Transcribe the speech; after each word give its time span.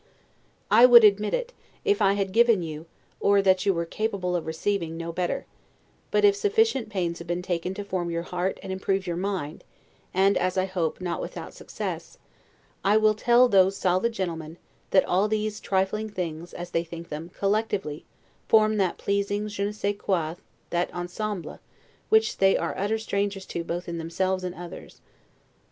I 0.71 0.87
would 0.87 1.03
admit 1.03 1.35
it, 1.35 1.53
if 1.85 2.01
I 2.01 2.13
had 2.13 2.31
given 2.31 2.63
you, 2.63 2.87
or 3.19 3.39
that 3.43 3.67
you 3.67 3.73
were 3.75 3.85
capable 3.85 4.35
of 4.35 4.47
receiving, 4.47 4.97
no 4.97 5.11
better; 5.11 5.45
but 6.09 6.25
if 6.25 6.35
sufficient 6.35 6.89
pains 6.89 7.19
have 7.19 7.27
been 7.27 7.43
taken 7.43 7.75
to 7.75 7.83
form 7.83 8.09
your 8.09 8.23
heart 8.23 8.59
and 8.63 8.73
improve 8.73 9.05
your 9.05 9.15
mind, 9.15 9.63
and, 10.11 10.37
as 10.39 10.57
I 10.57 10.65
hope, 10.65 11.01
not 11.01 11.21
without 11.21 11.53
success, 11.53 12.17
I 12.83 12.97
will 12.97 13.13
tell 13.13 13.47
those 13.47 13.77
solid 13.77 14.11
gentlemen, 14.13 14.57
that 14.89 15.05
all 15.05 15.27
these 15.27 15.59
trifling 15.59 16.09
things, 16.09 16.51
as 16.51 16.71
they 16.71 16.83
think 16.83 17.09
them, 17.09 17.29
collectively, 17.35 18.03
form 18.47 18.77
that 18.77 18.97
pleasing 18.97 19.47
'je 19.49 19.65
ne 19.65 19.71
sais 19.71 19.97
quoi', 19.99 20.35
that 20.71 20.91
ensemble, 20.95 21.59
which 22.09 22.37
they 22.39 22.57
are 22.57 22.75
utter 22.75 22.97
strangers 22.97 23.45
to 23.45 23.63
both 23.63 23.87
in 23.87 23.99
themselves 23.99 24.43
and 24.43 24.55
others. 24.55 24.99